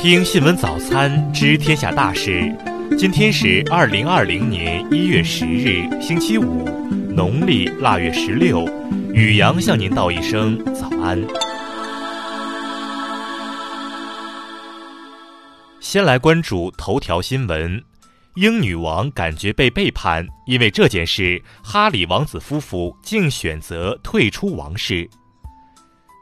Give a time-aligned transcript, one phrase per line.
[0.00, 2.56] 听新闻早餐知天下大事。
[2.96, 6.64] 今天是二零二零年一月十日，星期五，
[7.10, 8.64] 农历腊月十六。
[9.12, 11.20] 雨阳向您道一声早安。
[15.80, 17.82] 先来关注头条新闻：
[18.36, 25.10] 英女王感觉被背叛，因为这件事，哈里王子夫妇竟选择退出王室。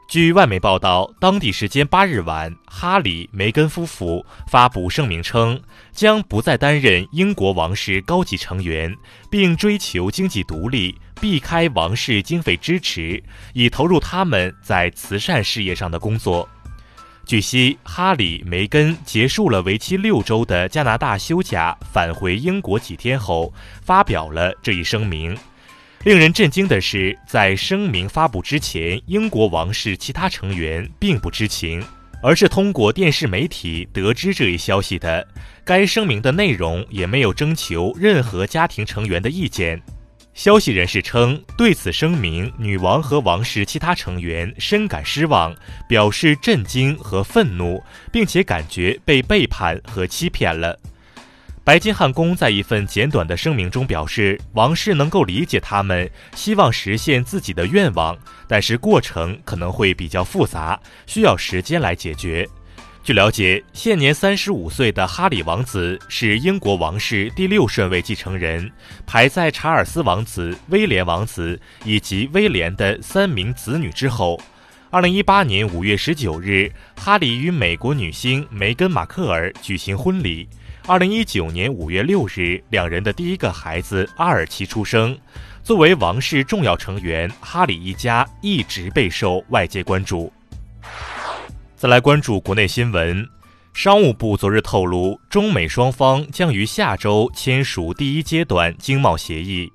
[0.07, 8.95] 据外媒报道，当地时间八日晚，哈里、梅根夫妇发布声明称，将不再担任英国王室高级成员，
[9.29, 13.21] 并追求经济独立，避开王室经费支持，
[13.53, 16.47] 以投入他们在慈善事业上的工作。
[17.25, 25.37] 据悉，哈里、梅根结束了为期六周的加拿大休假，返回英国几天后，发表了这一声明。
[26.03, 31.83] 令人震惊的是，在声明发布之前，英国王室其他成员并不知情，
[32.21, 35.27] 而是通过电视媒体得知这一消息的。
[35.65, 39.81] 该声明的内容也没有征求任何家庭成员的意见。
[40.33, 45.53] 消息人士称，对此声明，女王和王室其他成员深感失望，
[45.89, 47.83] 表示震惊和愤怒，
[48.13, 50.79] 并且感觉被背叛和欺骗了。
[51.67, 62.47] 白金汉宫在一份简短的声明中表示，王室能够理解他们希望实现自己的愿望，但是过程可能会比较复杂，需要时间来解决。
[63.03, 68.71] 据了解，现年三十五岁的哈里王子是英国王室第六顺位继承人，
[69.05, 74.39] 排在查尔斯王子、威廉王子以及威廉的三名子女之后。
[74.89, 80.47] 二零一八年五月十九日，哈里与美国女星梅根·马克尔举行婚礼。
[80.85, 85.17] 二零一九年五月六日，两人的第一个孩子阿尔奇出生。
[85.61, 90.31] 作为王室重要成员，哈里一家一直备受外界关注。
[91.75, 93.27] 再来关注国内新闻，
[93.73, 99.69] 商务部昨日透露，中美双方将于下周签署第一阶段经贸协议。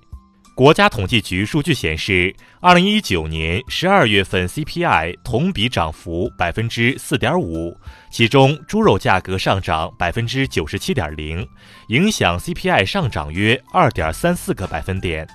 [0.54, 7.74] 国家统计局数据显示，二零一九年十二月份 CPI 同比涨幅百分之四点五，
[8.10, 11.46] 其中猪肉价格上涨百分之九十七点零，
[11.88, 15.26] 影响 CPI 上涨约二点三四个百分点。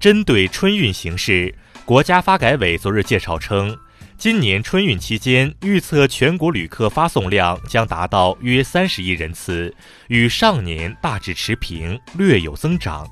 [0.00, 1.54] 针对春运形势，
[1.84, 3.76] 国家发改委昨日介绍称，
[4.16, 9.74] 今年春运期间预测全国旅客发送量将达到约三十亿人次，
[10.08, 13.06] 与上年大致持平，略有增长。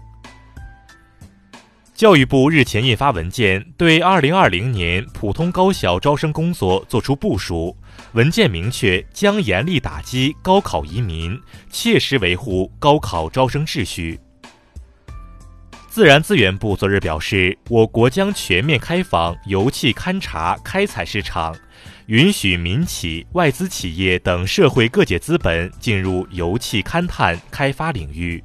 [1.94, 7.76] 教育部日前印发文件，对2020年普通高校招生工作作出部署。
[8.14, 11.40] 文件明确，将严厉打击高考移民，
[11.70, 14.18] 切实维护高考招生秩序。
[15.88, 21.54] 自然资源部昨日表示，我国将全面开放油气勘查开采市场，
[22.06, 28.42] 允许民企、外资企业等社会各界资本进入油气勘探开发领域。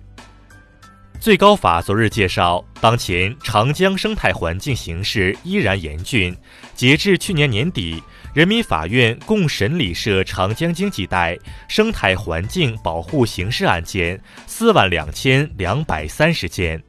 [1.20, 6.34] 最高法昨日介绍，当前长江生态环境形势依然严峻。
[6.74, 8.02] 截至去年年底，
[8.34, 11.38] 人民法院共审理涉长江经济带
[11.68, 16.82] 生态环境保护刑事案件四万两千两百三十件。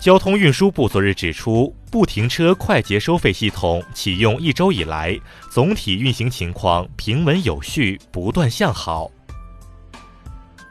[0.00, 5.14] 交通运输部昨日指出，不停车快捷收费系统启用一周以来，
[5.50, 9.10] 总体运行情况平稳有序，不断向好。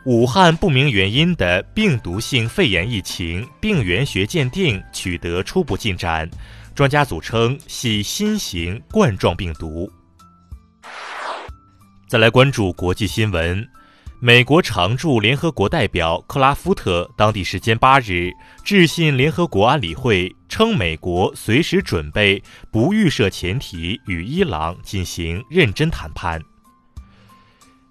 [0.06, 6.30] 武汉不明原因的病毒性肺炎疫情病原学鉴定取得初步进展，
[6.76, 9.92] 专家组称系新型冠状病毒。
[12.08, 13.68] 再来关注国际新闻，
[14.22, 18.32] 美国常驻联合国代表克拉夫特当地时间八日
[18.64, 22.40] 致信联合国安理会，称美国随时准备
[22.70, 26.40] 不预设前提与伊朗进行认真谈判。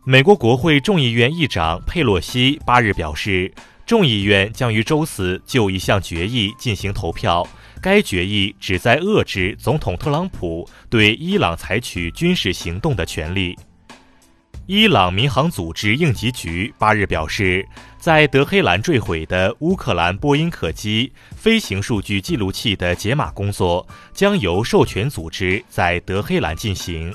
[0.06, 3.50] 美国国会众议院议长佩洛西八日表示，
[3.86, 7.46] 众议院将于周四就一项决议进行投票。
[7.80, 13.58] 该决议旨在遏制总统特朗普对伊朗采取军事行动的权利。
[14.66, 17.66] 伊朗民航组织应急局八日表示，
[17.98, 27.10] 在德黑兰坠毁的乌克兰波音客机飞行数据记录器的解码工作将由授权组织在德黑兰进行。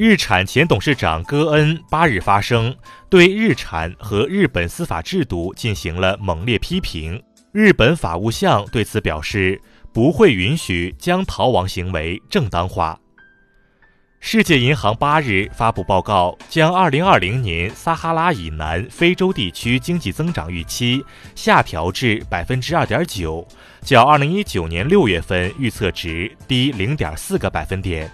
[0.00, 2.72] 日产前董事长戈恩八日发声，
[3.10, 7.20] 对日产和日本司法制度进行了猛烈批评。
[7.50, 9.60] 日本法务相对此表示，
[9.92, 12.96] 不会允许将逃亡行为正当化。
[14.20, 21.04] 世界银行八日发布报告，将2020年撒哈拉以南非洲地区经济增长预期
[21.34, 23.44] 下调至百分之二点九，
[23.82, 28.08] 较2019年六月份预测值低零点四个百分点。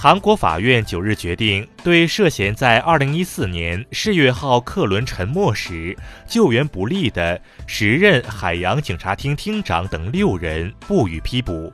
[0.00, 11.72] 韩国法院九日决定，对涉嫌在二零一四年世越号客轮沉没时救援不力的时任海洋警察厅厅长等六人不予批捕。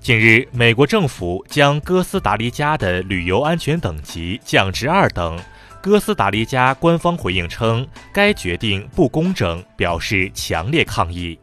[0.00, 5.38] 近日，美国政府将哥斯达黎加的旅游安全等级降至二等。
[5.82, 11.38] 哥斯达黎加官方回应称，该决定不公正，表示强烈抗议。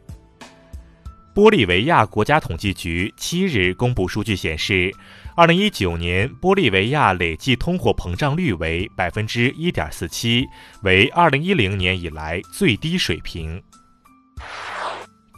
[1.32, 4.92] 玻利维亚国家统计局七日公布数据显示，
[5.38, 10.44] 二零一九年玻利维亚累计通货膨胀率为百分之一点四七，
[10.82, 13.62] 为二零一零年以来最低水平。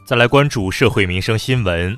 [0.07, 1.95] 再来关注社会民生新闻。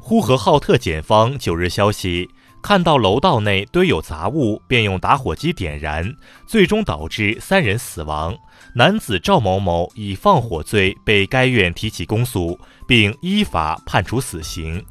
[0.00, 2.26] 呼和浩特检方九日消息，
[2.62, 6.10] 看到楼道内堆有杂物，便用打火机点燃，
[6.46, 8.34] 最终导致三人死亡。
[8.74, 14.82] 男子赵某某以放火罪被该院提起公诉，并依法判处死刑。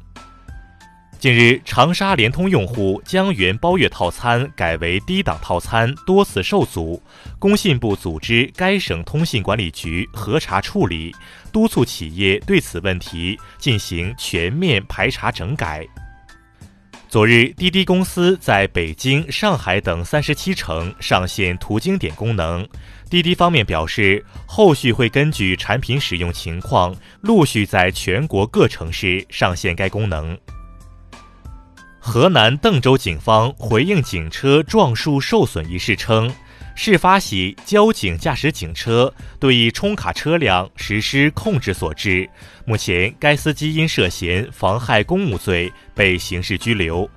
[1.18, 7.02] 近日，长沙联通用户将原包月套餐改为低档套餐，多次受阻。
[7.38, 11.14] 工信部组织该省通信管理局核查处理，
[11.50, 15.86] 督促企业对此问题进行全面排查整改。
[17.08, 22.66] 昨日，滴滴公司在北京、上海等三十七城上线途经点功能。
[23.08, 30.36] 滴滴方面表示，后续会根据产品使用情况，陆续在全国各城市上线该功能。
[32.08, 36.32] 河南邓州警方回应警车撞树受损一事称，
[36.76, 42.30] 事发系交警驾驶警车对冲卡车辆实施控制所致。
[42.64, 47.10] 目前，该司机因涉嫌妨害公务罪被刑事拘留。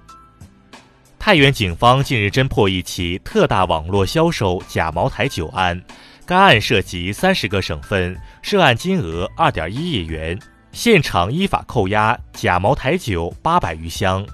[1.20, 5.80] 太原警方近日侦破一起特大网络销售假茅台酒案，
[6.26, 10.38] 该案涉及三十个省份，涉案金额二点一亿元，
[10.72, 14.26] 现场依法扣押假茅台酒八百余箱。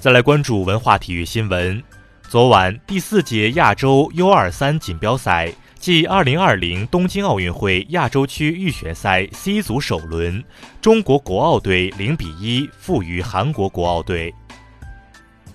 [0.00, 1.82] 再来关注文化体育新闻。
[2.28, 10.44] 昨晚，第四届亚洲 U 二三锦标赛暨二零二零东京奥运会亚洲区预选赛 C 组首轮，
[10.80, 14.32] 中国国奥队零比一负于韩国国奥队。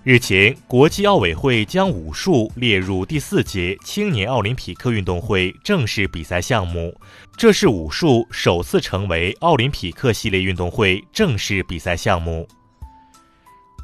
[0.03, 6.93] 日前，国际奥委会将武术列入第四届青年奥林匹克运动会正式比赛项目，
[7.37, 12.45] 这是武术首次成为奥林匹克系列运动会正式比赛项目。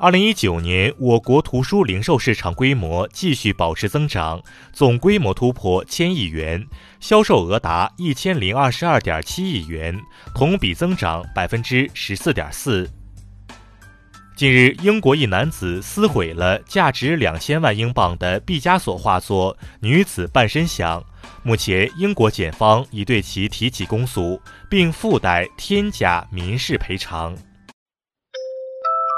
[0.01, 4.41] 二零一九年，我国图书零售市场规模继续保持增长，
[4.71, 6.65] 总规模突破千亿元，
[7.01, 9.93] 销售额达一千零二十二点七亿元，
[10.33, 12.89] 同比增长百分之十四点四。
[14.37, 21.01] 近日，英国一男子撕毁了价值两千万英镑的毕加索画作《女子半身像》，
[21.43, 27.35] 目前英国检方已对其提起公诉，并附带天价民事赔偿。